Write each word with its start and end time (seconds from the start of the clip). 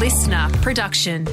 listener 0.00 0.48
production. 0.62 1.26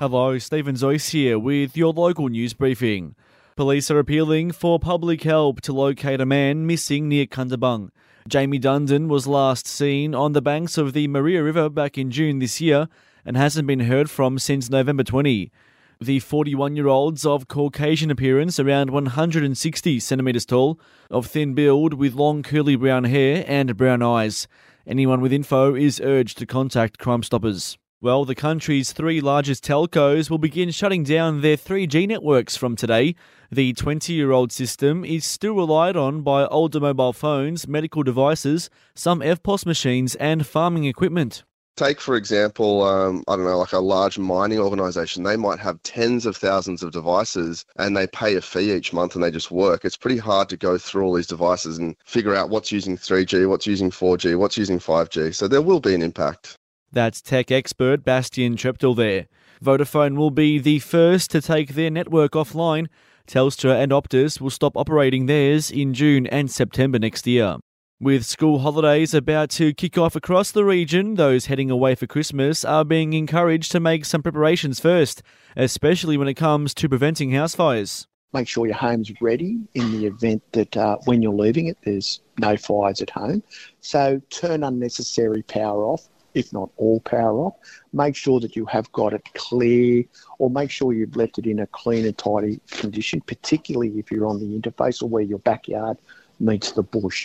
Hello, 0.00 0.38
Stephen 0.38 0.76
Zoyce 0.76 1.10
here 1.10 1.38
with 1.38 1.76
your 1.76 1.92
local 1.92 2.28
news 2.30 2.54
briefing. 2.54 3.14
Police 3.54 3.90
are 3.90 3.98
appealing 3.98 4.52
for 4.52 4.78
public 4.78 5.22
help 5.22 5.60
to 5.60 5.74
locate 5.74 6.22
a 6.22 6.26
man 6.26 6.66
missing 6.66 7.10
near 7.10 7.26
Kundabung. 7.26 7.90
Jamie 8.26 8.58
Dundon 8.58 9.08
was 9.08 9.26
last 9.26 9.66
seen 9.66 10.14
on 10.14 10.32
the 10.32 10.40
banks 10.40 10.78
of 10.78 10.94
the 10.94 11.06
Maria 11.06 11.42
River 11.42 11.68
back 11.68 11.98
in 11.98 12.10
June 12.10 12.38
this 12.38 12.62
year 12.62 12.88
and 13.26 13.36
hasn't 13.36 13.68
been 13.68 13.80
heard 13.80 14.08
from 14.08 14.38
since 14.38 14.70
November 14.70 15.04
20. 15.04 15.52
The 16.00 16.18
41 16.18 16.76
year 16.76 16.88
old's 16.88 17.26
of 17.26 17.46
Caucasian 17.46 18.10
appearance, 18.10 18.58
around 18.58 18.88
160 18.88 20.00
centimetres 20.00 20.46
tall, 20.46 20.80
of 21.10 21.26
thin 21.26 21.52
build 21.52 21.92
with 21.92 22.14
long 22.14 22.42
curly 22.42 22.74
brown 22.74 23.04
hair 23.04 23.44
and 23.46 23.76
brown 23.76 24.00
eyes. 24.00 24.48
Anyone 24.86 25.22
with 25.22 25.32
info 25.32 25.74
is 25.74 25.98
urged 25.98 26.36
to 26.38 26.46
contact 26.46 26.98
Crime 26.98 27.22
Stoppers. 27.22 27.78
Well, 28.02 28.26
the 28.26 28.34
country's 28.34 28.92
three 28.92 29.22
largest 29.22 29.64
telcos 29.64 30.28
will 30.28 30.36
begin 30.36 30.70
shutting 30.70 31.04
down 31.04 31.40
their 31.40 31.56
3G 31.56 32.06
networks 32.06 32.54
from 32.54 32.76
today. 32.76 33.14
The 33.50 33.72
20 33.72 34.12
year 34.12 34.30
old 34.30 34.52
system 34.52 35.02
is 35.02 35.24
still 35.24 35.54
relied 35.54 35.96
on 35.96 36.20
by 36.20 36.44
older 36.44 36.80
mobile 36.80 37.14
phones, 37.14 37.66
medical 37.66 38.02
devices, 38.02 38.68
some 38.94 39.20
EFTPOS 39.20 39.64
machines, 39.64 40.16
and 40.16 40.46
farming 40.46 40.84
equipment. 40.84 41.44
Take, 41.76 42.00
for 42.00 42.14
example, 42.14 42.82
um, 42.84 43.24
I 43.26 43.34
don't 43.34 43.44
know, 43.44 43.58
like 43.58 43.72
a 43.72 43.80
large 43.80 44.16
mining 44.16 44.60
organization. 44.60 45.24
They 45.24 45.36
might 45.36 45.58
have 45.58 45.82
tens 45.82 46.24
of 46.24 46.36
thousands 46.36 46.84
of 46.84 46.92
devices 46.92 47.64
and 47.76 47.96
they 47.96 48.06
pay 48.06 48.36
a 48.36 48.40
fee 48.40 48.72
each 48.72 48.92
month 48.92 49.16
and 49.16 49.24
they 49.24 49.32
just 49.32 49.50
work. 49.50 49.84
It's 49.84 49.96
pretty 49.96 50.18
hard 50.18 50.48
to 50.50 50.56
go 50.56 50.78
through 50.78 51.04
all 51.04 51.14
these 51.14 51.26
devices 51.26 51.78
and 51.78 51.96
figure 52.04 52.34
out 52.34 52.48
what's 52.48 52.70
using 52.70 52.96
3G, 52.96 53.48
what's 53.48 53.66
using 53.66 53.90
4G, 53.90 54.38
what's 54.38 54.56
using 54.56 54.78
5G. 54.78 55.34
So 55.34 55.48
there 55.48 55.62
will 55.62 55.80
be 55.80 55.94
an 55.94 56.02
impact. 56.02 56.56
That's 56.92 57.20
tech 57.20 57.50
expert 57.50 58.04
Bastian 58.04 58.54
Treptel 58.54 58.94
there. 58.94 59.26
Vodafone 59.60 60.16
will 60.16 60.30
be 60.30 60.60
the 60.60 60.78
first 60.78 61.28
to 61.32 61.40
take 61.40 61.74
their 61.74 61.90
network 61.90 62.32
offline. 62.32 62.86
Telstra 63.26 63.82
and 63.82 63.90
Optus 63.90 64.40
will 64.40 64.50
stop 64.50 64.76
operating 64.76 65.26
theirs 65.26 65.72
in 65.72 65.92
June 65.92 66.28
and 66.28 66.48
September 66.50 67.00
next 67.00 67.26
year. 67.26 67.56
With 68.00 68.26
school 68.26 68.58
holidays 68.58 69.14
about 69.14 69.50
to 69.50 69.72
kick 69.72 69.96
off 69.96 70.16
across 70.16 70.50
the 70.50 70.64
region, 70.64 71.14
those 71.14 71.46
heading 71.46 71.70
away 71.70 71.94
for 71.94 72.08
Christmas 72.08 72.64
are 72.64 72.84
being 72.84 73.12
encouraged 73.12 73.70
to 73.70 73.78
make 73.78 74.04
some 74.04 74.20
preparations 74.20 74.80
first, 74.80 75.22
especially 75.56 76.16
when 76.16 76.26
it 76.26 76.34
comes 76.34 76.74
to 76.74 76.88
preventing 76.88 77.30
house 77.30 77.54
fires. 77.54 78.08
Make 78.32 78.48
sure 78.48 78.66
your 78.66 78.74
home's 78.74 79.12
ready 79.20 79.60
in 79.74 79.92
the 79.92 80.06
event 80.06 80.42
that 80.52 80.76
uh, 80.76 80.96
when 81.04 81.22
you're 81.22 81.32
leaving 81.32 81.68
it, 81.68 81.78
there's 81.84 82.20
no 82.36 82.56
fires 82.56 83.00
at 83.00 83.10
home. 83.10 83.44
So 83.80 84.20
turn 84.28 84.64
unnecessary 84.64 85.42
power 85.42 85.84
off 85.84 86.08
if 86.34 86.52
not 86.52 86.68
all 86.76 86.98
power 86.98 87.38
off. 87.38 87.54
Make 87.92 88.16
sure 88.16 88.40
that 88.40 88.56
you 88.56 88.66
have 88.66 88.90
got 88.90 89.12
it 89.12 89.22
clear 89.34 90.02
or 90.40 90.50
make 90.50 90.72
sure 90.72 90.92
you've 90.92 91.14
left 91.14 91.38
it 91.38 91.46
in 91.46 91.60
a 91.60 91.66
clean 91.68 92.04
and 92.04 92.18
tidy 92.18 92.60
condition, 92.72 93.20
particularly 93.20 93.96
if 94.00 94.10
you're 94.10 94.26
on 94.26 94.40
the 94.40 94.60
interface 94.60 95.00
or 95.00 95.08
where 95.08 95.22
your 95.22 95.38
backyard 95.38 95.96
meets 96.40 96.72
the 96.72 96.82
bush. 96.82 97.24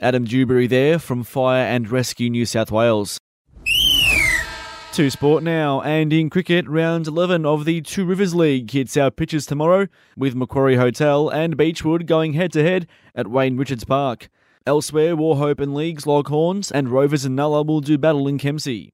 Adam 0.00 0.24
Dewberry 0.24 0.66
there 0.66 0.98
from 0.98 1.22
Fire 1.22 1.62
and 1.62 1.90
Rescue 1.90 2.30
New 2.30 2.46
South 2.46 2.70
Wales. 2.72 3.18
To 4.92 5.10
sport 5.10 5.42
now, 5.42 5.82
and 5.82 6.10
in 6.10 6.30
cricket, 6.30 6.66
round 6.66 7.06
11 7.06 7.44
of 7.44 7.66
the 7.66 7.82
Two 7.82 8.06
Rivers 8.06 8.34
League 8.34 8.70
hits 8.70 8.96
our 8.96 9.10
pitches 9.10 9.44
tomorrow, 9.44 9.88
with 10.16 10.34
Macquarie 10.34 10.76
Hotel 10.76 11.28
and 11.28 11.56
Beechwood 11.56 12.06
going 12.06 12.32
head 12.32 12.50
to 12.52 12.62
head 12.62 12.86
at 13.14 13.28
Wayne 13.28 13.58
Richards 13.58 13.84
Park. 13.84 14.30
Elsewhere, 14.66 15.14
Wauchope 15.14 15.60
and 15.60 15.74
Leagues 15.74 16.06
Longhorns 16.06 16.72
and 16.72 16.88
Rovers 16.88 17.26
and 17.26 17.36
Nulla 17.36 17.62
will 17.62 17.80
do 17.80 17.98
battle 17.98 18.26
in 18.26 18.38
Kempsey. 18.38 18.92